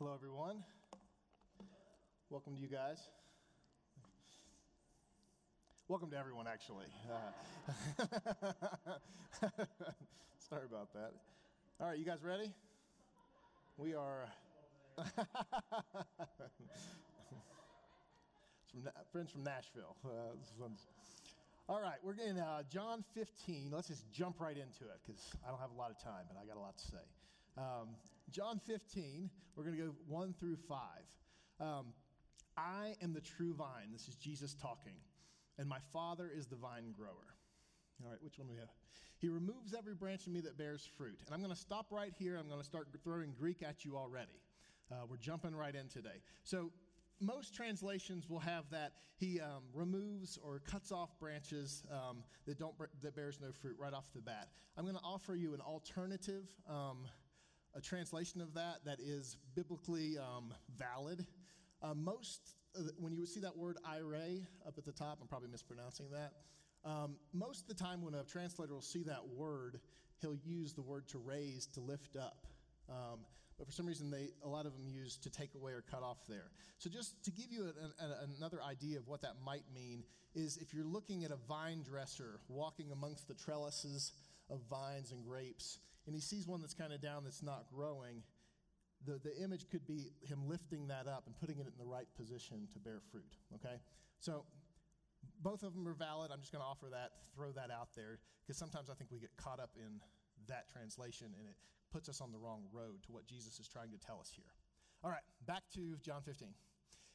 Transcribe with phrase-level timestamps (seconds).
[0.00, 0.64] Hello, everyone.
[2.30, 3.10] Welcome to you guys.
[5.88, 6.86] Welcome to everyone, actually.
[7.06, 7.32] Uh,
[10.48, 11.12] sorry about that.
[11.78, 12.50] All right, you guys ready?
[13.76, 14.26] We are.
[14.96, 15.04] from,
[19.12, 19.96] friends from Nashville.
[20.02, 20.32] Uh,
[21.68, 23.70] all right, we're in uh, John 15.
[23.70, 26.38] Let's just jump right into it because I don't have a lot of time, but
[26.42, 27.04] I got a lot to say.
[27.58, 27.88] Um,
[28.30, 30.78] John 15, we're going to go 1 through 5.
[31.60, 31.86] Um,
[32.56, 33.90] I am the true vine.
[33.92, 34.94] This is Jesus talking.
[35.58, 37.34] And my Father is the vine grower.
[38.02, 38.68] All right, which one do we have?
[39.18, 41.20] He removes every branch in me that bears fruit.
[41.26, 42.38] And I'm going to stop right here.
[42.38, 44.40] I'm going to start throwing Greek at you already.
[44.90, 46.22] Uh, we're jumping right in today.
[46.44, 46.70] So,
[47.22, 52.72] most translations will have that he um, removes or cuts off branches um, that don't
[53.02, 54.48] that bears no fruit right off the bat.
[54.78, 57.04] I'm going to offer you an alternative um,
[57.74, 61.26] a translation of that that is biblically um, valid.
[61.82, 62.56] Uh, most,
[62.98, 64.14] when you see that word ire
[64.66, 66.32] up at the top, I'm probably mispronouncing that.
[66.84, 69.80] Um, most of the time, when a translator will see that word,
[70.20, 72.46] he'll use the word to raise, to lift up.
[72.88, 73.20] Um,
[73.58, 76.02] but for some reason, they, a lot of them use to take away or cut
[76.02, 76.50] off there.
[76.78, 80.02] So, just to give you an, an, another idea of what that might mean,
[80.34, 84.12] is if you're looking at a vine dresser walking amongst the trellises
[84.48, 85.78] of vines and grapes,
[86.10, 88.24] and he sees one that's kind of down that's not growing,
[89.06, 92.08] the, the image could be him lifting that up and putting it in the right
[92.18, 93.36] position to bear fruit.
[93.54, 93.76] Okay?
[94.18, 94.42] So
[95.40, 96.32] both of them are valid.
[96.34, 99.20] I'm just going to offer that, throw that out there, because sometimes I think we
[99.20, 100.00] get caught up in
[100.48, 101.54] that translation and it
[101.92, 104.50] puts us on the wrong road to what Jesus is trying to tell us here.
[105.04, 106.48] All right, back to John 15.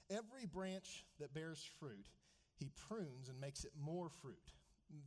[0.10, 2.08] Every branch that bears fruit,
[2.56, 4.54] he prunes and makes it more fruit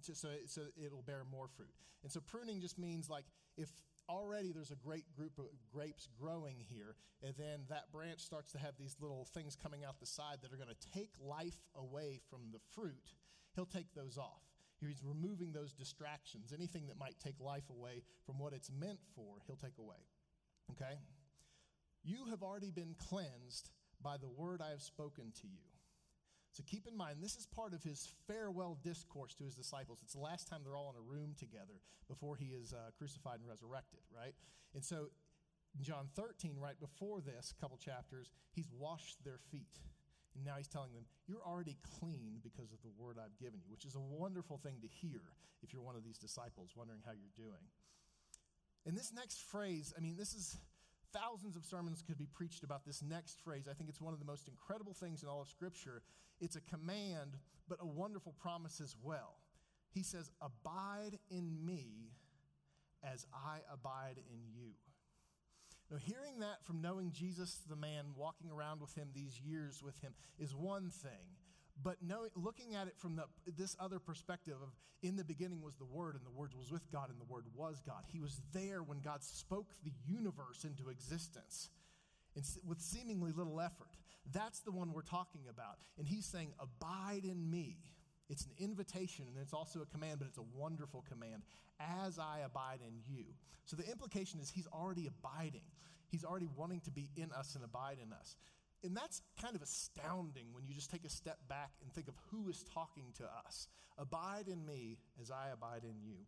[0.01, 1.75] so, so it'll bear more fruit.
[2.03, 3.25] And so pruning just means like
[3.57, 3.69] if
[4.09, 8.59] already there's a great group of grapes growing here, and then that branch starts to
[8.59, 12.21] have these little things coming out the side that are going to take life away
[12.31, 13.13] from the fruit,
[13.55, 14.43] he'll take those off.
[14.81, 16.53] He's removing those distractions.
[16.53, 19.97] Anything that might take life away from what it's meant for, he'll take away.
[20.71, 20.99] Okay?
[22.05, 23.71] You have already been cleansed
[24.01, 25.78] by the word I have spoken to you.
[26.53, 30.01] So keep in mind, this is part of his farewell discourse to his disciples.
[30.03, 33.41] It's the last time they're all in a room together before he is uh, crucified
[33.41, 34.35] and resurrected, right?
[34.75, 35.11] And so,
[35.81, 39.79] John 13, right before this, couple chapters, he's washed their feet.
[40.35, 43.71] And now he's telling them, You're already clean because of the word I've given you,
[43.71, 45.21] which is a wonderful thing to hear
[45.63, 47.65] if you're one of these disciples wondering how you're doing.
[48.87, 50.57] And this next phrase, I mean, this is
[51.13, 53.67] Thousands of sermons could be preached about this next phrase.
[53.71, 56.03] I think it's one of the most incredible things in all of Scripture.
[56.41, 57.39] It's a command,
[57.69, 59.37] but a wonderful promise as well.
[59.91, 62.13] He says, Abide in me
[63.03, 64.73] as I abide in you.
[65.91, 69.99] Now, hearing that from knowing Jesus, the man, walking around with him these years with
[70.01, 71.39] him, is one thing.
[71.83, 73.25] But knowing, looking at it from the,
[73.57, 74.71] this other perspective of
[75.03, 77.45] in the beginning was the Word, and the Word was with God, and the Word
[77.55, 78.03] was God.
[78.07, 81.71] He was there when God spoke the universe into existence
[82.35, 83.97] and with seemingly little effort.
[84.33, 85.79] That's the one we're talking about.
[85.99, 87.77] And he's saying, Abide in me.
[88.29, 91.43] It's an invitation and it's also a command, but it's a wonderful command
[91.81, 93.25] as I abide in you.
[93.65, 95.63] So the implication is he's already abiding.
[96.11, 98.37] He's already wanting to be in us and abide in us.
[98.85, 102.15] And that's kind of astounding when you just take a step back and think of
[102.31, 103.67] who is talking to us.
[103.99, 106.19] Abide in me as I abide in you.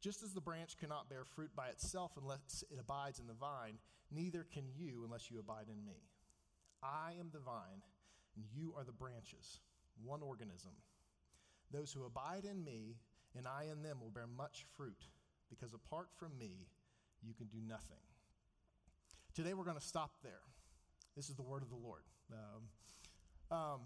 [0.00, 3.78] Just as the branch cannot bear fruit by itself unless it abides in the vine,
[4.10, 6.00] neither can you unless you abide in me.
[6.82, 7.82] I am the vine,
[8.36, 9.60] and you are the branches,
[10.02, 10.72] one organism.
[11.70, 12.96] Those who abide in me
[13.36, 15.08] and I in them will bear much fruit,
[15.50, 16.68] because apart from me,
[17.22, 18.00] you can do nothing.
[19.34, 20.40] Today we're going to stop there.
[21.16, 22.02] This is the word of the Lord.
[22.30, 23.80] Um, um,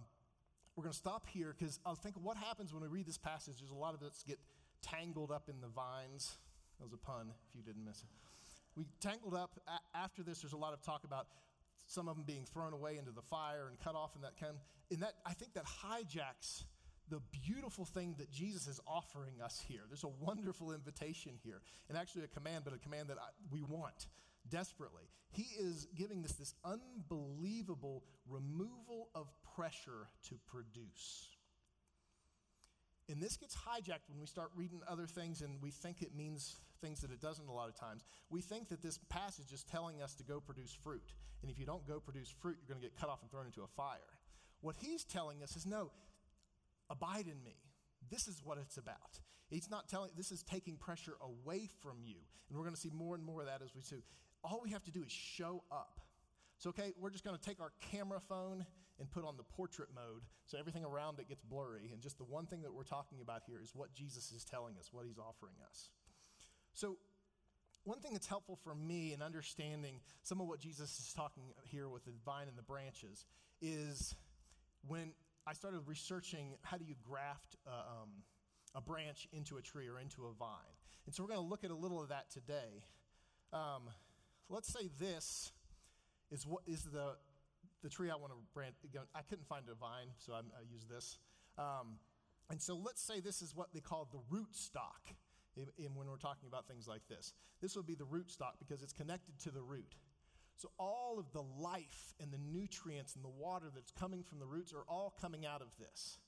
[0.74, 3.54] we're going to stop here because I think what happens when we read this passage.
[3.58, 4.38] There's a lot of us get
[4.82, 6.38] tangled up in the vines.
[6.78, 8.08] That was a pun, if you didn't miss it.
[8.74, 9.60] We tangled up.
[9.69, 11.26] A- after this, there's a lot of talk about
[11.87, 14.55] some of them being thrown away into the fire and cut off, and that kind.
[14.90, 16.64] And that I think that hijacks
[17.10, 19.82] the beautiful thing that Jesus is offering us here.
[19.88, 23.62] There's a wonderful invitation here, and actually a command, but a command that I, we
[23.62, 24.06] want
[24.50, 25.05] desperately.
[25.32, 31.37] He is giving us this unbelievable removal of pressure to produce.
[33.08, 36.56] And this gets hijacked when we start reading other things and we think it means
[36.81, 38.05] things that it doesn't a lot of times.
[38.31, 41.12] We think that this passage is telling us to go produce fruit.
[41.43, 43.46] And if you don't go produce fruit, you're going to get cut off and thrown
[43.46, 43.99] into a fire.
[44.61, 45.91] What he's telling us is no,
[46.88, 47.56] abide in me.
[48.11, 49.20] This is what it's about.
[49.49, 52.17] He's not telling, this is taking pressure away from you.
[52.49, 54.03] And we're going to see more and more of that as we see
[54.42, 56.00] all we have to do is show up.
[56.58, 58.66] So, okay, we're just going to take our camera phone
[58.98, 61.90] and put on the portrait mode so everything around it gets blurry.
[61.92, 64.76] And just the one thing that we're talking about here is what Jesus is telling
[64.78, 65.88] us, what he's offering us.
[66.75, 66.98] So,
[67.84, 71.88] one thing that's helpful for me in understanding some of what Jesus is talking here
[71.88, 73.25] with the vine and the branches
[73.62, 74.14] is
[74.86, 75.12] when
[75.46, 78.10] I started researching how do you graft uh, um,
[78.75, 80.76] a branch into a tree or into a vine.
[81.06, 82.84] And so we're going to look at a little of that today.
[83.52, 83.88] Um,
[84.50, 85.52] let's say this
[86.31, 87.14] is what is the
[87.82, 88.75] the tree I want to branch.
[89.14, 91.17] I couldn't find a vine, so I'm, i use this.
[91.56, 91.97] Um,
[92.50, 95.14] and so let's say this is what they call the root stock
[95.56, 97.32] in when we're talking about things like this.
[97.62, 99.94] This would be the root stock because it's connected to the root.
[100.56, 104.46] So all of the life and the nutrients and the water that's coming from the
[104.46, 106.19] roots are all coming out of this.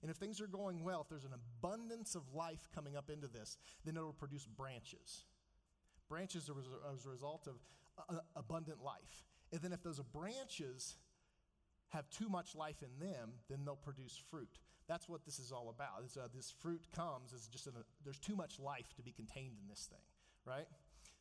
[0.00, 3.28] And if things are going well, if there's an abundance of life coming up into
[3.28, 5.24] this, then it'll produce branches.
[6.12, 7.54] Branches are as a result of
[7.96, 9.24] uh, abundant life.
[9.50, 10.96] And then if those branches
[11.88, 14.58] have too much life in them, then they'll produce fruit.
[14.86, 16.04] That's what this is all about.
[16.14, 17.70] Uh, this fruit comes as just a,
[18.04, 20.04] there's too much life to be contained in this thing,
[20.44, 20.66] right?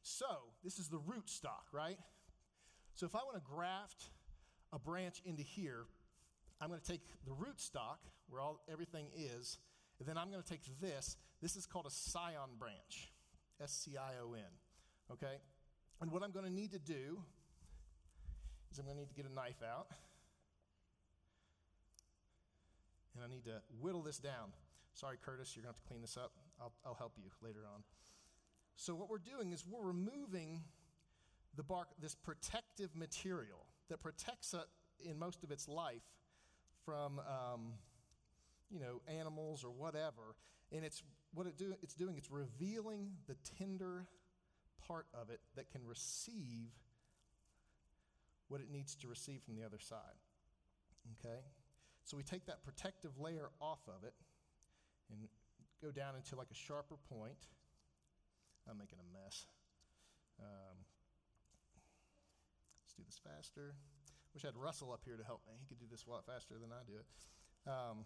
[0.04, 0.26] So
[0.62, 1.98] this is the root stock, right?
[2.96, 4.10] So if I want to graft
[4.74, 5.86] a branch into here,
[6.60, 9.58] I'm going to take the root stock where all everything is,
[10.00, 11.16] and then I'm going to take this.
[11.42, 13.14] This is called a scion branch,
[13.62, 14.52] S C I O N.
[15.10, 15.38] Okay,
[16.02, 17.22] and what I'm going to need to do
[18.72, 19.88] is I'm going to need to get a knife out.
[23.16, 24.54] And I need to whittle this down.
[24.94, 26.32] Sorry, Curtis, you're going to have to clean this up.
[26.60, 27.84] I'll, I'll help you later on.
[28.76, 30.62] So, what we're doing is we're removing
[31.56, 34.66] the bark, this protective material that protects it
[35.08, 36.02] in most of its life
[36.86, 37.74] from, um,
[38.70, 40.36] you know, animals or whatever.
[40.72, 44.08] And it's what it do, it's doing, it's revealing the tender
[44.88, 46.72] part of it that can receive
[48.48, 50.20] what it needs to receive from the other side.
[51.20, 51.40] Okay?
[52.04, 54.14] So we take that protective layer off of it
[55.10, 55.28] and
[55.82, 57.48] go down into like a sharper point.
[58.70, 59.46] I'm making a mess.
[60.40, 60.78] Um,
[62.84, 63.76] let's do this faster.
[64.34, 65.54] Wish I had Russell up here to help me.
[65.60, 67.06] He could do this a lot faster than I do it.
[67.70, 68.06] Um,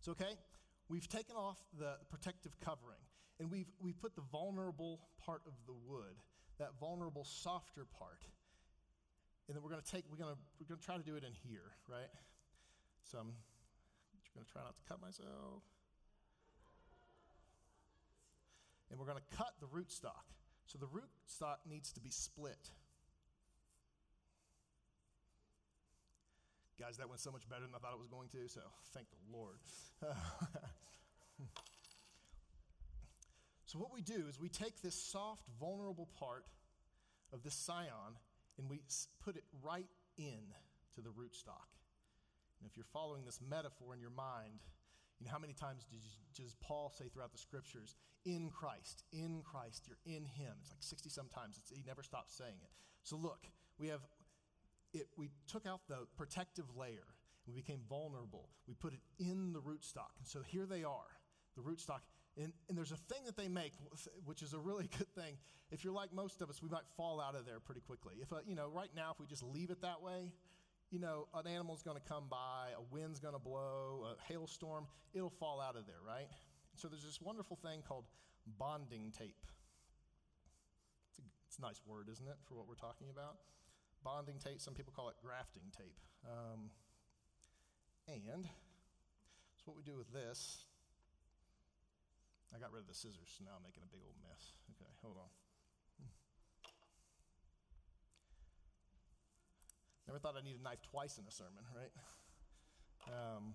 [0.00, 0.38] so, okay,
[0.88, 3.02] we've taken off the protective covering
[3.40, 6.16] and we've, we've put the vulnerable part of the wood,
[6.58, 8.26] that vulnerable, softer part,
[9.48, 11.16] and then we're going to take, we're going to, we're going to try to do
[11.16, 12.12] it in here, right?
[13.04, 13.32] So I'm
[14.34, 15.64] going to try not to cut myself.
[18.90, 20.26] And we're going to cut the root stock.
[20.66, 22.70] So the root stock needs to be split.
[26.78, 28.60] Guys, that went so much better than I thought it was going to, so
[28.92, 29.58] thank the Lord.
[33.68, 36.46] so, what we do is we take this soft, vulnerable part
[37.34, 38.16] of the scion
[38.56, 38.80] and we
[39.22, 40.40] put it right in
[40.94, 41.68] to the rootstock.
[42.58, 44.64] And if you're following this metaphor in your mind,
[45.20, 45.84] you know, how many times
[46.34, 47.94] does Paul say throughout the scriptures,
[48.24, 50.54] in Christ, in Christ, you're in him?
[50.62, 51.58] It's like 60 some times.
[51.58, 52.70] It's, he never stops saying it.
[53.02, 53.48] So look,
[53.78, 54.00] we have,
[54.94, 57.04] it, we took out the protective layer.
[57.46, 58.48] We became vulnerable.
[58.66, 60.16] We put it in the rootstock.
[60.16, 61.20] And so here they are,
[61.54, 62.00] the rootstock.
[62.38, 63.72] And, and there's a thing that they make,
[64.24, 65.36] which is a really good thing.
[65.70, 68.14] If you're like most of us, we might fall out of there pretty quickly.
[68.22, 70.32] If, uh, you know, right now, if we just leave it that way,
[70.90, 74.86] you know, an animal's going to come by, a wind's going to blow, a hailstorm,
[75.12, 76.28] it'll fall out of there, right?
[76.76, 78.04] So there's this wonderful thing called
[78.58, 79.44] bonding tape.
[81.10, 83.36] It's a, it's a nice word, isn't it, for what we're talking about?
[84.02, 85.98] Bonding tape, some people call it grafting tape.
[86.24, 86.70] Um,
[88.06, 88.46] and
[89.56, 90.64] so what we do with this
[92.54, 94.56] I got rid of the scissors, so now I'm making a big old mess.
[94.72, 95.28] Okay, hold on.
[100.08, 101.92] Never thought I'd need a knife twice in a sermon, right?
[103.08, 103.52] Um,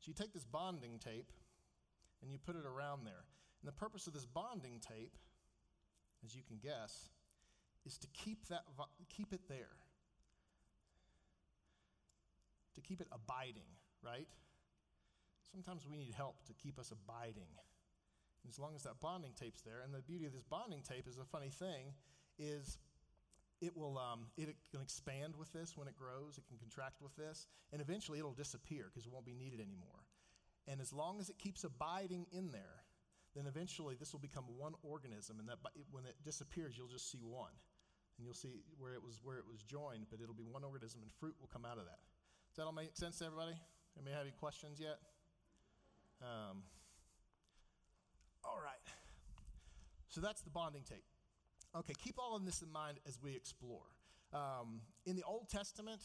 [0.00, 1.30] so you take this bonding tape
[2.20, 3.24] and you put it around there.
[3.62, 5.16] And the purpose of this bonding tape,
[6.24, 7.10] as you can guess,
[7.86, 8.62] is to keep that
[9.08, 9.76] keep it there.
[12.74, 13.70] To keep it abiding,
[14.02, 14.26] right?
[15.52, 17.50] Sometimes we need help to keep us abiding.
[18.48, 21.18] as long as that bonding tape's there, and the beauty of this bonding tape is
[21.18, 21.92] a funny thing,
[22.38, 22.78] is
[23.60, 26.38] it will um, it can expand with this when it grows.
[26.38, 30.06] It can contract with this, and eventually it'll disappear because it won't be needed anymore.
[30.66, 32.84] And as long as it keeps abiding in there,
[33.34, 35.58] then eventually this will become one organism, and that
[35.90, 37.52] when it disappears, you'll just see one,
[38.16, 41.02] and you'll see where it was where it was joined, but it'll be one organism,
[41.02, 42.00] and fruit will come out of that.
[42.48, 43.56] Does that all make sense to everybody?
[43.96, 44.98] Anybody have any questions yet?
[46.22, 46.62] Um,
[48.44, 48.74] all right.
[50.08, 51.04] So that's the bonding tape.
[51.76, 53.86] Okay, keep all of this in mind as we explore.
[54.32, 56.00] Um, in the Old Testament,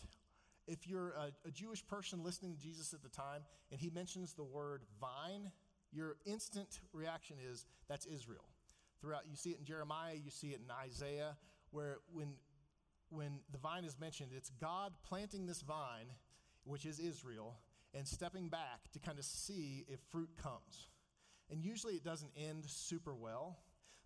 [0.68, 3.42] if you're a, a, Jewish person listening to Jesus at the time
[3.72, 5.52] and he mentions the word vine,
[5.92, 8.46] your instant reaction is that's Israel.
[9.02, 11.36] Throughout, you see it in Jeremiah, you see it in Isaiah,
[11.72, 12.34] where when,
[13.10, 16.08] when the vine is mentioned, it's God planting this vine,
[16.64, 17.58] which is Israel,
[17.96, 20.90] and stepping back to kind of see if fruit comes.
[21.50, 23.60] And usually it doesn't end super well,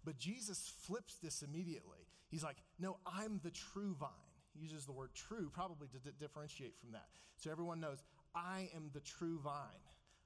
[0.03, 2.07] but Jesus flips this immediately.
[2.29, 4.09] He's like, No, I'm the true vine.
[4.53, 7.07] He uses the word true probably to d- differentiate from that.
[7.37, 8.03] So everyone knows,
[8.35, 9.83] I am the true vine.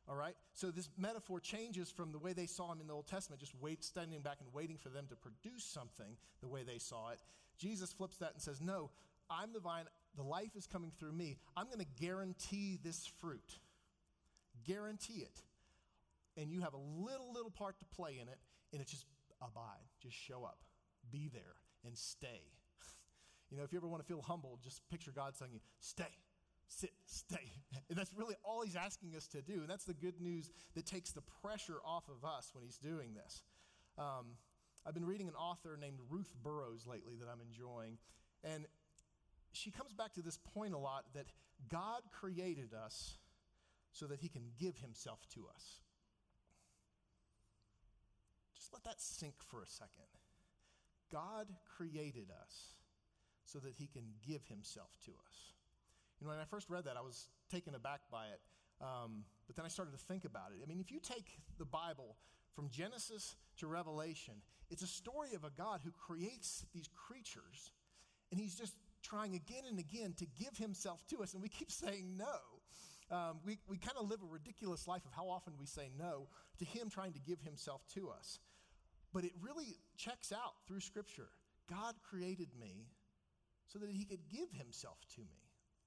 [0.10, 0.36] All right?
[0.54, 3.54] So this metaphor changes from the way they saw him in the Old Testament, just
[3.62, 7.20] wait, standing back and waiting for them to produce something the way they saw it.
[7.58, 8.90] Jesus flips that and says, No,
[9.30, 9.86] I'm the vine.
[10.16, 11.38] The life is coming through me.
[11.58, 13.60] I'm going to guarantee this fruit.
[14.66, 15.42] Guarantee it.
[16.38, 18.38] And you have a little, little part to play in it,
[18.72, 19.06] and it's just
[19.42, 19.86] abide.
[20.02, 20.60] Just show up.
[21.12, 21.56] Be there
[21.86, 22.28] and stay.
[23.52, 26.10] You know, if you ever want to feel humble, just picture God saying, Stay,
[26.68, 27.52] sit, stay.
[27.90, 29.62] And that's really all he's asking us to do.
[29.62, 33.14] And that's the good news that takes the pressure off of us when he's doing
[33.14, 33.44] this.
[34.00, 34.38] Um,
[34.86, 38.00] I've been reading an author named Ruth Burrows lately that I'm enjoying.
[38.44, 38.66] And
[39.54, 41.28] she comes back to this point a lot that
[41.70, 43.18] God created us
[43.92, 45.82] so that he can give himself to us.
[48.56, 50.10] Just let that sink for a second.
[51.12, 52.74] God created us
[53.46, 55.54] so that he can give himself to us.
[56.20, 58.40] You know, when I first read that, I was taken aback by it.
[58.82, 60.62] Um, but then I started to think about it.
[60.64, 62.18] I mean, if you take the Bible
[62.56, 64.36] from Genesis to Revelation,
[64.70, 67.72] it's a story of a God who creates these creatures,
[68.32, 71.72] and he's just trying again and again to give himself to us, and we keep
[71.84, 73.16] saying no.
[73.16, 76.28] Um, we we kind of live a ridiculous life of how often we say no
[76.60, 78.40] to him trying to give himself to us.
[79.14, 81.30] But it really checks out through Scripture.
[81.70, 82.88] God created me
[83.68, 85.44] so that he could give himself to me.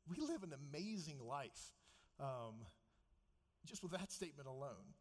[0.09, 1.73] We live an amazing life
[2.21, 2.67] um,
[3.67, 4.95] just with that statement alone.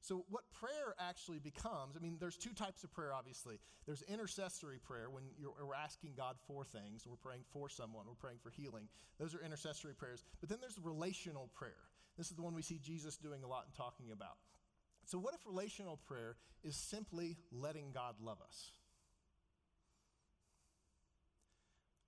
[0.00, 3.58] So, what prayer actually becomes, I mean, there's two types of prayer, obviously.
[3.84, 8.38] There's intercessory prayer when we're asking God for things, we're praying for someone, we're praying
[8.42, 8.88] for healing.
[9.18, 10.22] Those are intercessory prayers.
[10.40, 11.88] But then there's relational prayer.
[12.16, 14.38] This is the one we see Jesus doing a lot and talking about.
[15.04, 18.72] So, what if relational prayer is simply letting God love us?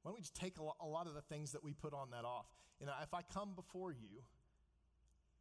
[0.03, 2.25] Why don't we just take a lot of the things that we put on that
[2.25, 2.47] off?
[2.79, 4.23] You know, if I come before you,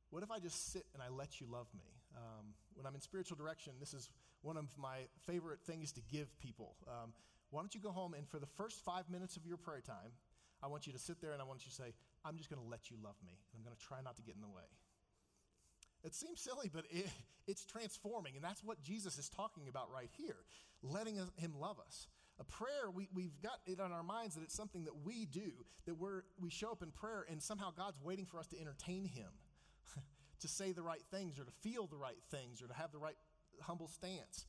[0.10, 1.99] what if I just sit and I let you love me?
[2.16, 4.10] Um, when I'm in spiritual direction, this is
[4.42, 6.76] one of my favorite things to give people.
[6.88, 7.14] Um,
[7.52, 10.12] why don't you go home and for the first five minutes of your prayer time,
[10.62, 11.94] I want you to sit there and I want you to say,
[12.26, 14.22] I'm just going to let you love me, and I'm going to try not to
[14.22, 14.68] get in the way.
[16.04, 17.08] It seems silly, but it,
[17.48, 20.38] it's transforming, and that's what Jesus is talking about right here
[20.82, 22.08] letting him love us.
[22.40, 25.52] A prayer, we, we've got it on our minds that it's something that we do,
[25.86, 29.04] that we're, we show up in prayer, and somehow God's waiting for us to entertain
[29.04, 29.28] him,
[30.40, 33.00] to say the right things, or to feel the right things, or to have the
[33.00, 33.16] right
[33.62, 34.46] humble stance.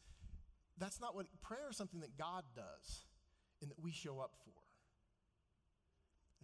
[0.78, 3.04] That's not what prayer is something that God does
[3.60, 4.52] and that we show up for.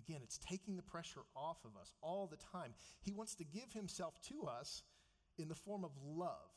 [0.06, 2.74] Again, it's taking the pressure off of us all the time.
[3.00, 4.82] He wants to give himself to us
[5.38, 6.52] in the form of love.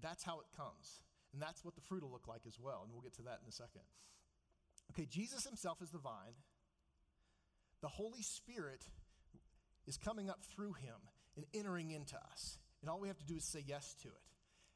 [0.00, 1.00] That's how it comes.
[1.32, 2.82] And that's what the fruit will look like as well.
[2.82, 3.82] And we'll get to that in a second.
[4.90, 6.36] Okay, Jesus himself is the vine.
[7.80, 8.84] The Holy Spirit
[9.86, 10.96] is coming up through him
[11.36, 12.58] and entering into us.
[12.80, 14.22] And all we have to do is say yes to it.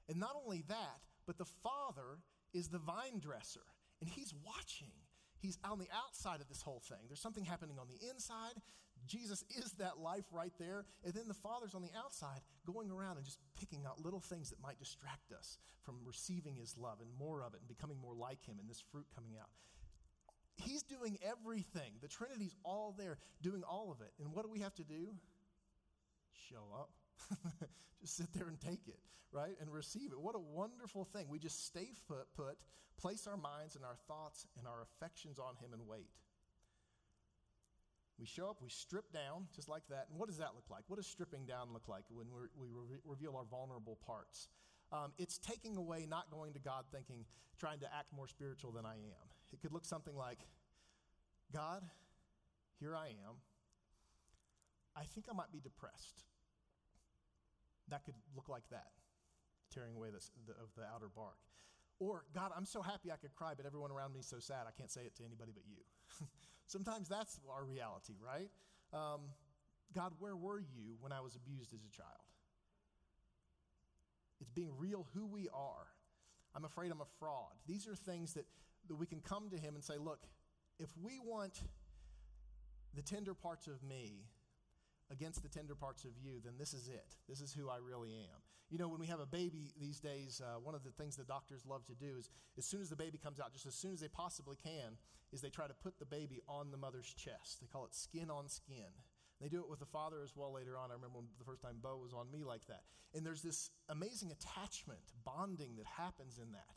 [0.08, 2.20] And not only that, but the Father
[2.54, 3.66] is the vine dresser,
[4.00, 4.92] and he's watching.
[5.38, 6.98] He's on the outside of this whole thing.
[7.08, 8.54] There's something happening on the inside.
[9.06, 10.84] Jesus is that life right there.
[11.04, 14.50] And then the Father's on the outside going around and just picking out little things
[14.50, 18.14] that might distract us from receiving His love and more of it and becoming more
[18.14, 19.50] like Him and this fruit coming out.
[20.56, 21.92] He's doing everything.
[22.00, 24.12] The Trinity's all there, doing all of it.
[24.18, 25.14] And what do we have to do?
[26.50, 26.90] Show up.
[28.00, 28.98] just sit there and take it,
[29.32, 29.56] right?
[29.60, 30.20] And receive it.
[30.20, 31.26] What a wonderful thing.
[31.28, 32.56] We just stay put, put,
[32.98, 36.08] place our minds and our thoughts and our affections on Him and wait.
[38.18, 40.06] We show up, we strip down just like that.
[40.10, 40.84] And what does that look like?
[40.86, 42.26] What does stripping down look like when
[42.58, 44.48] we re- reveal our vulnerable parts?
[44.90, 47.26] Um, it's taking away, not going to God thinking,
[47.58, 49.26] trying to act more spiritual than I am.
[49.56, 50.40] It could look something like,
[51.50, 51.82] God,
[52.78, 53.40] here I am.
[54.94, 56.25] I think I might be depressed.
[57.88, 58.92] That could look like that,
[59.72, 61.38] tearing away this, the, of the outer bark.
[61.98, 64.66] Or, God, I'm so happy I could cry, but everyone around me is so sad
[64.68, 65.80] I can't say it to anybody but you.
[66.66, 68.50] Sometimes that's our reality, right?
[68.92, 69.20] Um,
[69.94, 72.28] God, where were you when I was abused as a child?
[74.38, 75.86] It's being real who we are.
[76.54, 77.54] I'm afraid I'm a fraud.
[77.66, 78.44] These are things that,
[78.88, 80.21] that we can come to Him and say, look,
[80.78, 81.61] if we want
[82.95, 84.26] the tender parts of me
[85.11, 87.16] against the tender parts of you, then this is it.
[87.28, 88.40] This is who I really am.
[88.69, 91.25] You know, when we have a baby these days, uh, one of the things the
[91.25, 93.93] doctors love to do is as soon as the baby comes out, just as soon
[93.93, 94.99] as they possibly can,
[95.33, 97.61] is they try to put the baby on the mother's chest.
[97.61, 98.90] They call it skin on skin.
[99.40, 100.90] They do it with the father as well later on.
[100.90, 102.83] I remember when the first time Bo was on me like that.
[103.14, 106.75] And there's this amazing attachment, bonding that happens in that.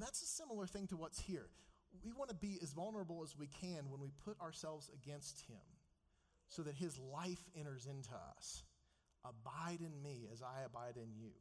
[0.00, 1.50] And that's a similar thing to what's here.
[2.02, 5.60] We want to be as vulnerable as we can when we put ourselves against Him
[6.48, 8.62] so that His life enters into us.
[9.26, 11.32] Abide in me as I abide in you.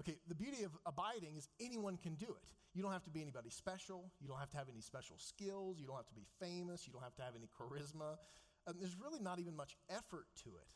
[0.00, 2.48] Okay, the beauty of abiding is anyone can do it.
[2.72, 4.10] You don't have to be anybody special.
[4.18, 5.76] You don't have to have any special skills.
[5.78, 6.86] You don't have to be famous.
[6.86, 8.16] You don't have to have any charisma.
[8.66, 10.68] And there's really not even much effort to it.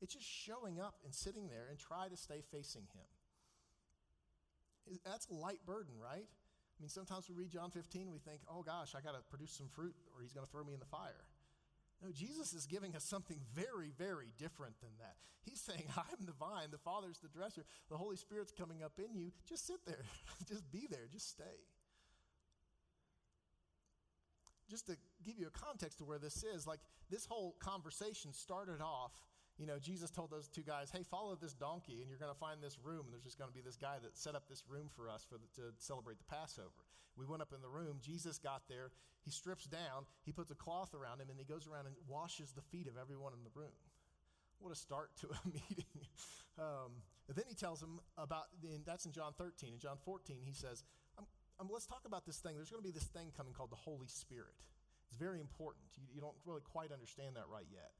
[0.00, 3.06] It's just showing up and sitting there and try to stay facing Him.
[5.04, 6.26] That's a light burden, right?
[6.26, 9.52] I mean, sometimes we read John 15, we think, oh gosh, I got to produce
[9.52, 11.24] some fruit or He's going to throw me in the fire.
[12.04, 15.16] No, Jesus is giving us something very, very different than that.
[15.42, 19.14] He's saying, I'm the vine, the Father's the dresser, the Holy Spirit's coming up in
[19.14, 19.32] you.
[19.48, 20.04] Just sit there,
[20.48, 21.44] just be there, just stay.
[24.68, 28.80] Just to give you a context to where this is, like this whole conversation started
[28.82, 29.12] off
[29.58, 32.38] you know, Jesus told those two guys, hey, follow this donkey and you're going to
[32.38, 33.08] find this room.
[33.08, 35.24] And there's just going to be this guy that set up this room for us
[35.24, 36.84] for the, to celebrate the Passover.
[37.16, 37.96] We went up in the room.
[38.04, 38.92] Jesus got there.
[39.24, 40.04] He strips down.
[40.24, 43.00] He puts a cloth around him and he goes around and washes the feet of
[43.00, 43.72] everyone in the room.
[44.58, 46.04] What a start to a meeting.
[46.58, 47.00] um,
[47.32, 49.72] then he tells them about, and that's in John 13.
[49.72, 50.84] In John 14, he says,
[51.18, 51.24] I'm,
[51.58, 52.56] I'm, let's talk about this thing.
[52.56, 54.54] There's going to be this thing coming called the Holy Spirit.
[55.08, 55.84] It's very important.
[55.96, 57.90] You, you don't really quite understand that right yet.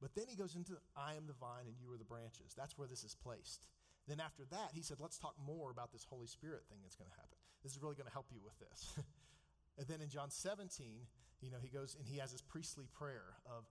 [0.00, 2.56] But then he goes into, I am the vine and you are the branches.
[2.56, 3.68] That's where this is placed.
[4.08, 7.10] Then after that, he said, let's talk more about this Holy Spirit thing that's going
[7.10, 7.36] to happen.
[7.62, 8.96] This is really going to help you with this.
[9.78, 11.04] and then in John 17,
[11.42, 13.68] you know, he goes and he has his priestly prayer of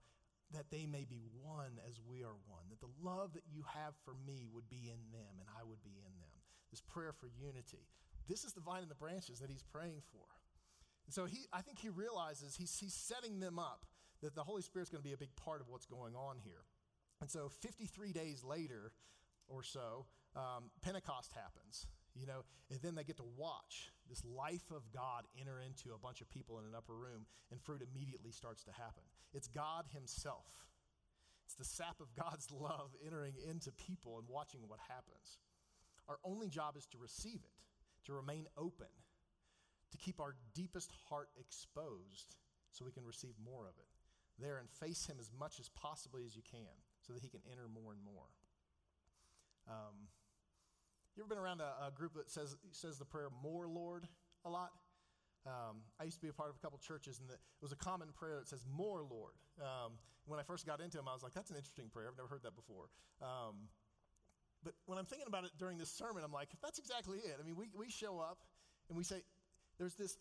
[0.54, 3.94] that they may be one as we are one, that the love that you have
[4.04, 6.38] for me would be in them and I would be in them.
[6.70, 7.86] This prayer for unity.
[8.28, 10.26] This is the vine and the branches that he's praying for.
[11.06, 13.86] And so he, I think he realizes he's, he's setting them up
[14.22, 16.64] that the Holy Spirit's going to be a big part of what's going on here.
[17.20, 18.92] And so 53 days later
[19.48, 20.06] or so,
[20.36, 25.24] um, Pentecost happens, you know, and then they get to watch this life of God
[25.38, 28.72] enter into a bunch of people in an upper room, and fruit immediately starts to
[28.72, 29.02] happen.
[29.32, 30.66] It's God Himself.
[31.44, 35.38] It's the sap of God's love entering into people and watching what happens.
[36.08, 38.90] Our only job is to receive it, to remain open,
[39.90, 42.36] to keep our deepest heart exposed
[42.70, 43.89] so we can receive more of it
[44.40, 46.74] there and face him as much as possibly as you can
[47.06, 48.28] so that he can enter more and more.
[49.68, 50.08] Um,
[51.16, 54.06] you ever been around a, a, group that says, says the prayer, More Lord,
[54.44, 54.70] a lot?
[55.46, 57.72] Um, I used to be a part of a couple churches, and the, it was
[57.72, 59.34] a common prayer that says, More Lord.
[59.60, 59.92] Um,
[60.26, 62.08] when I first got into them, I was like, That's an interesting prayer.
[62.08, 62.88] I've never heard that before.
[63.20, 63.68] Um,
[64.62, 67.36] but when I'm thinking about it during this sermon, I'm like, That's exactly it.
[67.40, 68.38] I mean, we, we show up
[68.88, 69.22] and we say,
[69.78, 70.16] There's this,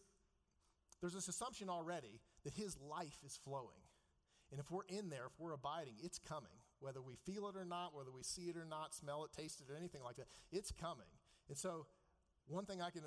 [1.01, 3.83] there's this assumption already that his life is flowing.
[4.51, 6.51] And if we're in there, if we're abiding, it's coming.
[6.79, 9.61] Whether we feel it or not, whether we see it or not, smell it, taste
[9.61, 11.11] it, or anything like that, it's coming.
[11.47, 11.85] And so,
[12.47, 13.03] one thing I can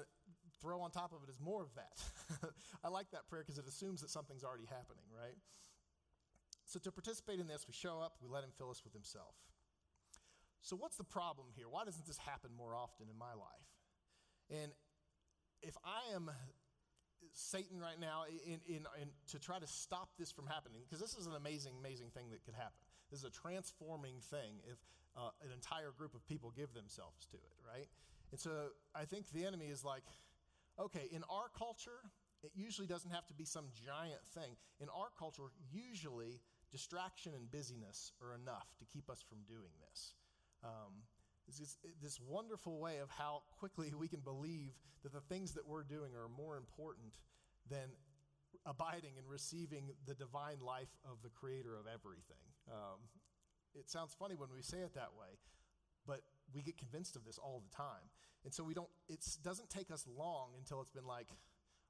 [0.61, 2.50] throw on top of it is more of that.
[2.85, 5.35] I like that prayer because it assumes that something's already happening, right?
[6.64, 9.35] So, to participate in this, we show up, we let Him fill us with Himself.
[10.61, 11.66] So, what's the problem here?
[11.68, 13.72] Why doesn't this happen more often in my life?
[14.50, 14.72] And
[15.62, 16.31] if I am
[17.32, 21.14] Satan right now in, in, in, to try to stop this from happening, because this
[21.14, 22.82] is an amazing, amazing thing that could happen.
[23.11, 24.78] This is a transforming thing if
[25.16, 27.88] uh, an entire group of people give themselves to it, right?
[28.30, 30.04] And so I think the enemy is like,
[30.78, 32.00] okay, in our culture,
[32.42, 34.56] it usually doesn't have to be some giant thing.
[34.80, 36.40] In our culture, usually
[36.72, 40.14] distraction and busyness are enough to keep us from doing this.
[40.64, 41.04] Um,
[41.46, 45.85] this, this wonderful way of how quickly we can believe that the things that we're
[45.85, 47.12] doing are more important
[47.68, 47.90] than
[48.66, 52.46] abiding and receiving the divine life of the creator of everything.
[52.70, 53.00] Um,
[53.74, 55.38] it sounds funny when we say it that way,
[56.07, 56.20] but
[56.55, 58.11] we get convinced of this all the time.
[58.44, 61.28] And so we don't, it doesn't take us long until it's been like,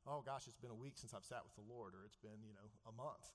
[0.07, 2.43] oh gosh, it's been a week since I've sat with the Lord, or it's been,
[2.47, 3.27] you know, a month.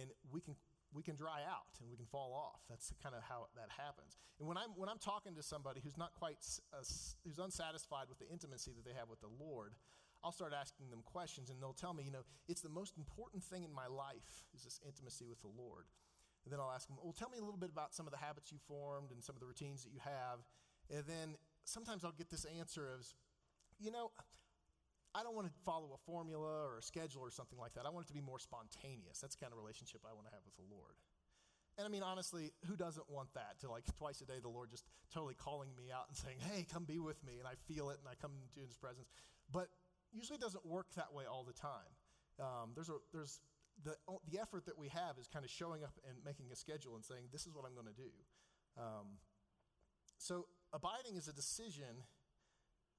[0.00, 0.54] And we can
[0.92, 2.60] we can dry out and we can fall off.
[2.68, 4.16] That's kind of how that happens.
[4.38, 6.38] And when I'm, when I'm talking to somebody who's not quite,
[6.74, 6.82] uh,
[7.24, 9.74] who's unsatisfied with the intimacy that they have with the Lord,
[10.22, 13.42] I'll start asking them questions and they'll tell me, you know, it's the most important
[13.42, 15.86] thing in my life is this intimacy with the Lord.
[16.44, 18.18] And then I'll ask them, well, tell me a little bit about some of the
[18.18, 20.40] habits you formed and some of the routines that you have.
[20.88, 23.14] And then sometimes I'll get this answer as,
[23.78, 24.10] you know,
[25.14, 27.86] I don't want to follow a formula or a schedule or something like that.
[27.86, 29.18] I want it to be more spontaneous.
[29.18, 30.94] That's the kind of relationship I want to have with the Lord.
[31.78, 33.58] And I mean, honestly, who doesn't want that?
[33.60, 36.66] To like twice a day, the Lord just totally calling me out and saying, hey,
[36.70, 37.38] come be with me.
[37.38, 39.08] And I feel it and I come into his presence.
[39.50, 39.68] But
[40.12, 41.90] usually it doesn't work that way all the time.
[42.38, 43.40] Um, there's a, there's
[43.82, 43.96] the,
[44.30, 47.04] the effort that we have is kind of showing up and making a schedule and
[47.04, 48.12] saying, this is what I'm going to do.
[48.78, 49.18] Um,
[50.18, 52.04] so abiding is a decision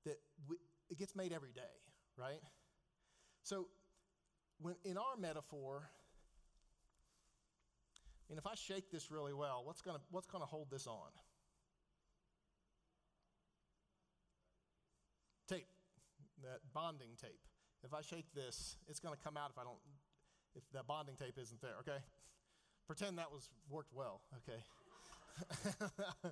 [0.06, 0.18] that
[0.50, 0.58] we,
[0.90, 1.76] it gets made every day,
[2.18, 2.42] right?
[3.44, 3.68] So
[4.62, 5.90] when in our metaphor,
[8.28, 10.88] I mean, if I shake this really well, what's going what's going to hold this
[10.88, 11.10] on?
[15.48, 15.68] Tape,
[16.44, 17.42] that bonding tape.
[17.84, 19.80] If I shake this, it's going to come out if I don't
[20.56, 22.04] if that bonding tape isn't there, okay?
[22.88, 24.62] Pretend that was worked well, okay?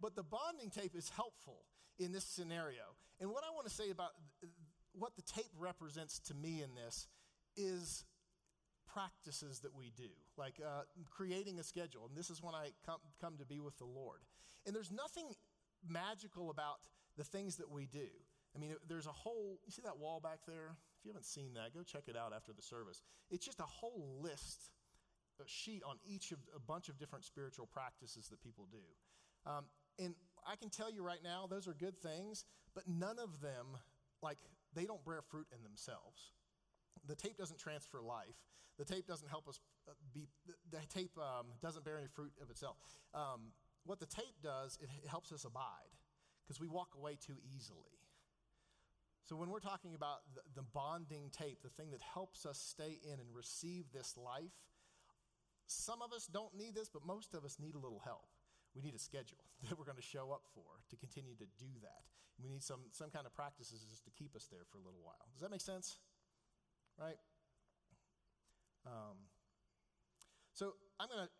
[0.00, 1.64] but the bonding tape is helpful
[1.98, 2.82] in this scenario.
[3.20, 4.10] And what I want to say about
[4.98, 7.08] what the tape represents to me in this
[7.56, 8.04] is
[8.92, 12.06] practices that we do, like uh, creating a schedule.
[12.08, 14.20] And this is when I come, come to be with the Lord.
[14.64, 15.26] And there's nothing
[15.86, 16.76] magical about
[17.16, 18.08] the things that we do.
[18.54, 20.76] I mean, there's a whole, you see that wall back there?
[20.98, 23.02] If you haven't seen that, go check it out after the service.
[23.30, 24.70] It's just a whole list,
[25.40, 29.50] a sheet on each of a bunch of different spiritual practices that people do.
[29.50, 29.66] Um,
[29.98, 30.14] and
[30.46, 33.66] I can tell you right now, those are good things, but none of them,
[34.22, 34.38] like,
[34.76, 36.32] they don't bear fruit in themselves.
[37.08, 38.36] The tape doesn't transfer life.
[38.78, 39.58] The tape doesn't help us
[39.88, 40.28] uh, be,
[40.70, 42.76] the tape um, doesn't bear any fruit of itself.
[43.14, 43.52] Um,
[43.84, 45.96] what the tape does, it helps us abide
[46.44, 47.96] because we walk away too easily.
[49.24, 53.00] So, when we're talking about the, the, bonding tape, the thing that helps us stay
[53.02, 54.54] in and receive this life,
[55.66, 58.28] some of us don't need this, but most of us need a little help.
[58.76, 61.72] We need a schedule that we're going to show up for to continue to do
[61.82, 62.04] that.
[62.42, 65.00] We need some, some kind of practices just to keep us there for a little
[65.02, 65.24] while.
[65.32, 65.96] Does that make sense?
[67.00, 67.16] Right?
[68.86, 69.16] Um,
[70.52, 71.32] so, I'm going to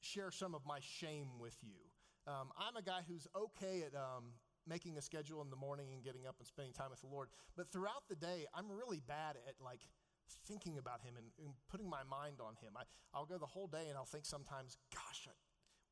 [0.00, 1.78] share some of my shame with you.
[2.26, 4.34] Um, I'm a guy who's okay at um,
[4.66, 7.28] making a schedule in the morning and getting up and spending time with the Lord.
[7.56, 9.80] But throughout the day, I'm really bad at like
[10.46, 12.72] thinking about Him and, and putting my mind on Him.
[12.76, 15.32] I, will go the whole day and I'll think sometimes, gosh, I,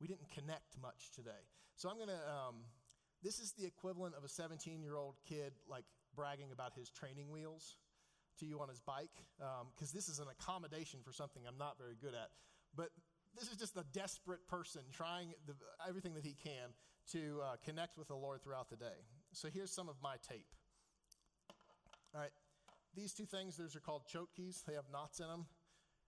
[0.02, 1.46] we didn't connect much today.
[1.76, 2.66] So I'm going to, um,
[3.22, 5.84] this is the equivalent of a 17 year old kid like
[6.16, 7.76] bragging about his training wheels
[8.40, 11.78] to you on his bike, because um, this is an accommodation for something I'm not
[11.78, 12.30] very good at.
[12.74, 12.90] But
[13.38, 15.54] this is just a desperate person trying the,
[15.88, 16.74] everything that he can
[17.12, 19.06] to uh, connect with the Lord throughout the day.
[19.32, 20.48] So here's some of my tape.
[22.14, 22.30] All right,
[22.94, 24.52] these two things, those are called chotki.
[24.66, 25.46] They have knots in them.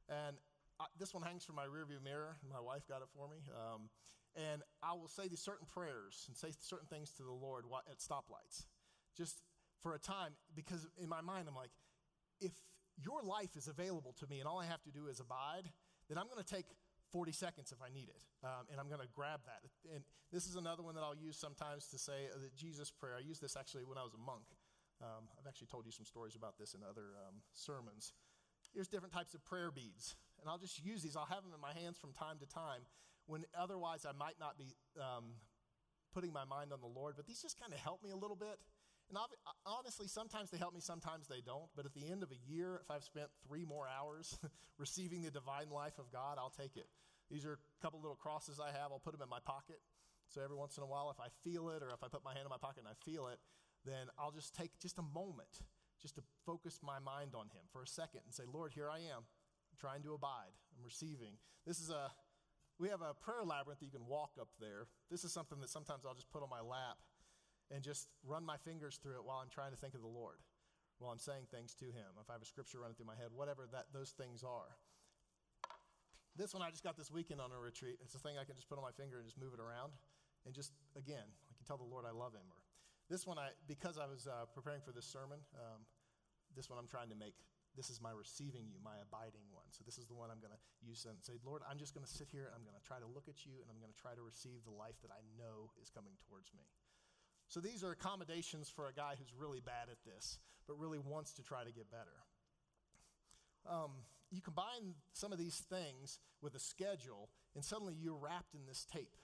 [0.09, 0.37] And
[0.81, 2.37] I, this one hangs from my rearview mirror.
[2.51, 3.39] My wife got it for me.
[3.55, 3.89] Um,
[4.35, 7.99] and I will say these certain prayers and say certain things to the Lord at
[7.99, 8.67] stoplights,
[9.17, 9.43] just
[9.81, 11.71] for a time, because in my mind, I'm like,
[12.41, 12.53] if
[12.97, 15.71] your life is available to me and all I have to do is abide,
[16.09, 16.67] then I'm going to take
[17.13, 18.23] 40 seconds if I need it.
[18.43, 19.63] Um, and I'm going to grab that.
[19.95, 23.15] And this is another one that I'll use sometimes to say uh, the Jesus prayer.
[23.17, 24.51] I used this actually when I was a monk.
[25.03, 28.13] Um, I've actually told you some stories about this in other um, sermons.
[28.73, 30.17] Here's different types of prayer beads.
[30.45, 31.17] And I'll just use these.
[31.17, 32.85] I'll have them in my hands from time to time
[33.25, 35.41] when otherwise I might not be um,
[36.13, 37.17] putting my mind on the Lord.
[37.17, 38.61] But these just kind of help me a little bit.
[39.09, 39.17] And
[39.65, 41.73] honestly, sometimes they help me, sometimes they don't.
[41.75, 44.37] But at the end of a year, if I've spent three more hours
[44.79, 46.89] receiving the divine life of God, I'll take it.
[47.31, 48.93] These are a couple little crosses I have.
[48.93, 49.81] I'll put them in my pocket.
[50.29, 52.33] So every once in a while, if I feel it or if I put my
[52.33, 53.39] hand in my pocket and I feel it,
[53.85, 55.65] then I'll just take just a moment
[56.01, 58.99] just to focus my mind on Him for a second and say, Lord, here I
[58.99, 59.25] am,
[59.79, 60.53] trying to abide.
[60.77, 61.39] I'm receiving.
[61.67, 62.11] This is a,
[62.79, 64.87] we have a prayer labyrinth that you can walk up there.
[65.11, 66.99] This is something that sometimes I'll just put on my lap
[67.71, 70.39] and just run my fingers through it while I'm trying to think of the Lord,
[70.99, 72.19] while I'm saying things to Him.
[72.21, 74.77] If I have a scripture running through my head, whatever that those things are.
[76.37, 78.03] This one I just got this weekend on a retreat.
[78.03, 79.95] It's a thing I can just put on my finger and just move it around.
[80.45, 82.45] And just, again, I can tell the Lord I love him.
[82.51, 82.59] Or
[83.09, 85.87] this one, I because I was uh, preparing for this sermon, um,
[86.57, 87.35] this one I'm trying to make,
[87.77, 89.67] this is my receiving you, my abiding one.
[89.75, 92.07] So this is the one I'm going to use and say, Lord, I'm just going
[92.07, 93.93] to sit here and I'm going to try to look at you and I'm going
[93.93, 96.67] to try to receive the life that I know is coming towards me.
[97.51, 101.35] So these are accommodations for a guy who's really bad at this, but really wants
[101.35, 102.19] to try to get better.
[103.67, 108.67] Um, you combine some of these things with a schedule, and suddenly you're wrapped in
[108.67, 109.17] this tape.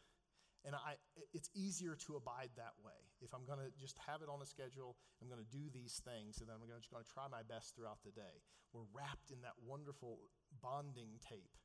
[0.60, 1.00] And I,
[1.32, 3.00] it's easier to abide that way.
[3.24, 6.04] If I'm going to just have it on a schedule, I'm going to do these
[6.04, 8.44] things, and then I'm gonna, just going to try my best throughout the day.
[8.76, 10.28] We're wrapped in that wonderful
[10.60, 11.56] bonding tape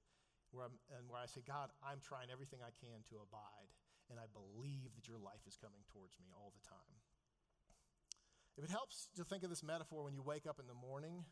[0.56, 3.76] where, I'm, and where I say, God, I'm trying everything I can to abide.
[4.10, 6.96] and I believe that your life is coming towards me all the time.
[8.58, 11.26] If it helps to think of this metaphor when you wake up in the morning,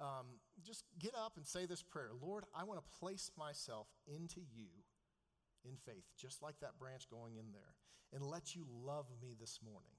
[0.00, 4.40] um, just get up and say this prayer Lord, I want to place myself into
[4.52, 4.68] you
[5.64, 7.74] in faith, just like that branch going in there,
[8.12, 9.96] and let you love me this morning,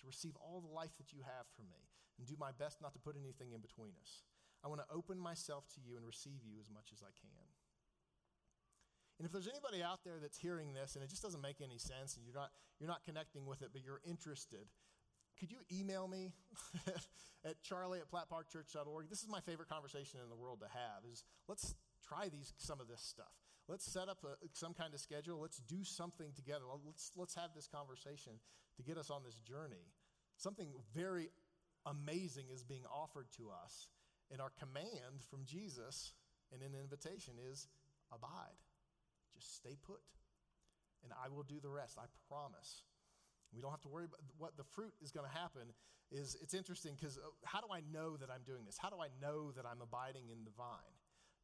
[0.00, 2.92] to receive all the life that you have for me, and do my best not
[2.92, 4.22] to put anything in between us.
[4.64, 7.48] I want to open myself to you and receive you as much as I can.
[9.18, 11.76] And if there's anybody out there that's hearing this and it just doesn't make any
[11.76, 14.64] sense and you're not, you're not connecting with it, but you're interested,
[15.40, 16.32] could you email me
[17.44, 19.08] at charlie at plattparkchurch.org?
[19.08, 21.74] This is my favorite conversation in the world to have is let's
[22.06, 23.32] try these, some of this stuff.
[23.66, 25.40] Let's set up a, some kind of schedule.
[25.40, 26.64] Let's do something together.
[26.84, 28.32] Let's, let's have this conversation
[28.76, 29.88] to get us on this journey.
[30.36, 31.30] Something very
[31.86, 33.88] amazing is being offered to us
[34.30, 36.12] and our command from Jesus
[36.52, 37.68] and an invitation is
[38.12, 38.60] abide.
[39.34, 40.00] Just stay put.
[41.02, 41.96] And I will do the rest.
[41.98, 42.82] I promise.
[43.54, 45.74] We don't have to worry about what the fruit is going to happen.
[46.10, 48.76] Is it's interesting because uh, how do I know that I'm doing this?
[48.78, 50.94] How do I know that I'm abiding in the vine?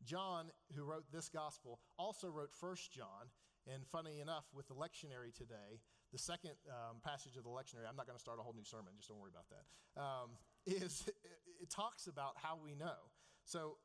[0.05, 3.31] John, who wrote this gospel, also wrote First John.
[3.67, 7.97] And funny enough, with the lectionary today, the second um, passage of the lectionary, I'm
[7.97, 10.01] not going to start a whole new sermon, just don't worry about that.
[10.01, 10.31] Um,
[10.67, 11.15] is it,
[11.63, 13.11] it talks about how we know.
[13.45, 13.79] So,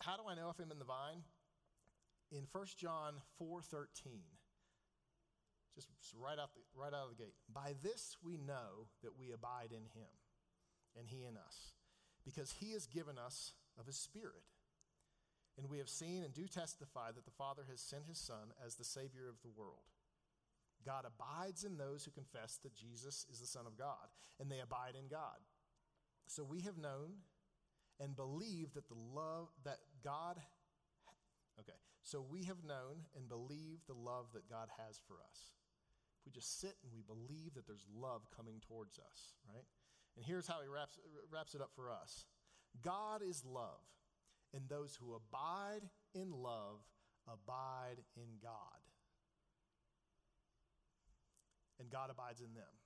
[0.00, 1.22] how do I know if I'm in the vine?
[2.30, 4.20] In 1 John 4:13,
[5.86, 7.34] just right out, the, right out of the gate.
[7.52, 10.10] By this we know that we abide in him,
[10.96, 11.72] and he in us,
[12.24, 14.42] because he has given us of his Spirit.
[15.56, 18.76] And we have seen and do testify that the Father has sent his Son as
[18.76, 19.90] the Savior of the world.
[20.86, 24.60] God abides in those who confess that Jesus is the Son of God, and they
[24.60, 25.42] abide in God.
[26.28, 27.26] So we have known
[27.98, 30.38] and believe that the love that God
[31.60, 31.78] Okay.
[32.02, 35.52] So we have known and believed the love that God has for us.
[36.28, 39.64] We just sit and we believe that there's love coming towards us, right?
[40.14, 40.98] And here's how he wraps,
[41.32, 42.26] wraps it up for us
[42.82, 43.80] God is love,
[44.52, 46.84] and those who abide in love
[47.26, 48.52] abide in God.
[51.80, 52.76] And God abides in them.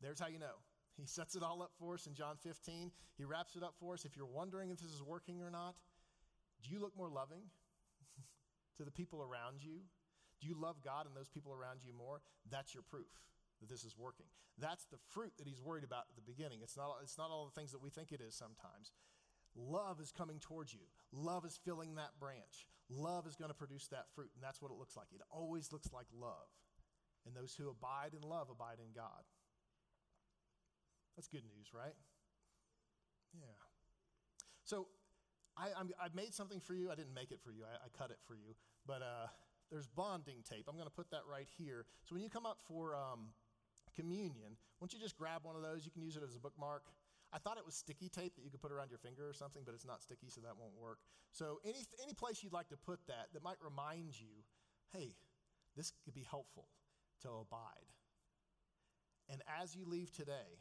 [0.00, 0.64] There's how you know.
[0.96, 2.92] He sets it all up for us in John 15.
[3.18, 4.06] He wraps it up for us.
[4.06, 5.74] If you're wondering if this is working or not,
[6.62, 7.42] do you look more loving
[8.78, 9.80] to the people around you?
[10.40, 12.20] Do you love God and those people around you more?
[12.48, 13.08] That's your proof
[13.60, 14.26] that this is working.
[14.58, 16.60] That's the fruit that he's worried about at the beginning.
[16.62, 18.92] It's not, it's not all the things that we think it is sometimes.
[19.56, 20.80] Love is coming towards you.
[21.12, 22.68] Love is filling that branch.
[22.88, 25.06] Love is going to produce that fruit, and that's what it looks like.
[25.12, 26.48] It always looks like love.
[27.26, 29.24] And those who abide in love abide in God.
[31.16, 31.94] That's good news, right?
[33.34, 33.60] Yeah.
[34.64, 34.86] So
[35.56, 35.68] I,
[36.00, 36.90] have made something for you.
[36.90, 38.54] I didn't make it for you, I, I cut it for you.
[38.86, 39.26] But uh,
[39.70, 40.66] there's bonding tape.
[40.68, 41.86] I'm going to put that right here.
[42.04, 43.30] So when you come up for um,
[43.96, 46.84] communion, once you just grab one of those, you can use it as a bookmark.
[47.32, 49.62] I thought it was sticky tape that you could put around your finger or something,
[49.64, 50.98] but it's not sticky, so that won't work.
[51.30, 54.42] So any any place you'd like to put that that might remind you,
[54.92, 55.14] hey,
[55.76, 56.66] this could be helpful
[57.22, 57.94] to abide.
[59.28, 60.58] And as you leave today,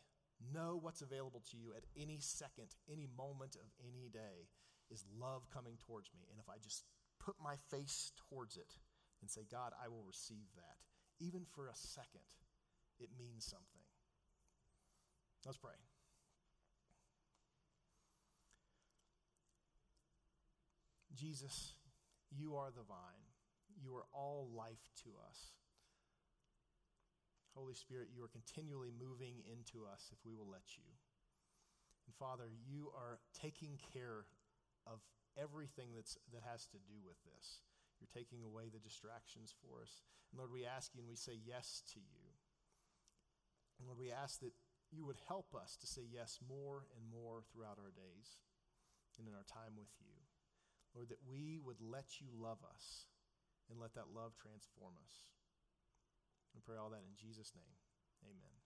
[0.53, 4.47] know what's available to you at any second, any moment of any day
[4.91, 6.27] is love coming towards me.
[6.29, 6.83] And if I just
[7.19, 8.77] put my face towards it
[9.21, 10.77] and say, God, I will receive that,
[11.19, 12.27] even for a second,
[12.99, 13.83] it means something.
[15.45, 15.75] Let's pray.
[21.15, 21.73] Jesus,
[22.31, 23.27] you are the vine.
[23.81, 25.39] You are all life to us.
[27.55, 30.87] Holy Spirit, you are continually moving into us if we will let you.
[32.07, 34.25] And Father, you are taking care
[34.87, 34.99] of
[35.37, 37.59] everything that's, that has to do with this.
[37.99, 40.01] You're taking away the distractions for us.
[40.31, 42.23] And Lord, we ask you and we say yes to you.
[43.79, 44.55] And Lord, we ask that
[44.91, 48.39] you would help us to say yes more and more throughout our days
[49.19, 50.15] and in our time with you.
[50.95, 53.05] Lord, that we would let you love us
[53.69, 55.29] and let that love transform us.
[56.55, 57.75] We pray all that in Jesus' name.
[58.25, 58.55] Amen.